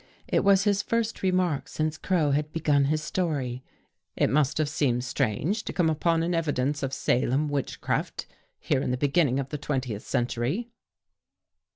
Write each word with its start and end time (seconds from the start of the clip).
It 0.27 0.43
was 0.43 0.63
his 0.63 0.81
first 0.81 1.21
remark 1.21 1.67
since 1.67 1.95
Crow 1.95 2.31
had 2.31 2.51
begun 2.51 2.85
his 2.85 3.03
story." 3.03 3.61
It 4.17 4.31
must 4.31 4.57
have 4.57 4.67
seemed 4.67 5.03
strange 5.03 5.61
to 5.65 5.73
come 5.73 5.91
upon 5.91 6.23
an 6.23 6.33
evidence 6.33 6.81
of 6.81 6.91
Salem 6.91 7.49
witchcraft 7.49 8.25
here 8.59 8.81
in 8.81 8.89
the 8.89 8.97
beginning 8.97 9.39
of 9.39 9.49
the 9.49 9.59
twentieth 9.59 10.01
century." 10.01 10.71